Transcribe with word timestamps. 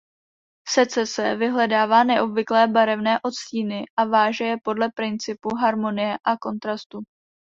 Secese 0.67 1.35
vyhledává 1.35 2.03
neobvyklé 2.03 2.67
barevné 2.67 3.19
odstíny 3.23 3.83
a 3.99 4.05
váže 4.05 4.45
je 4.45 4.55
podle 4.63 4.91
principu 4.91 5.55
harmonie 5.55 6.17
a 6.23 6.37
kontrastu. 6.37 6.99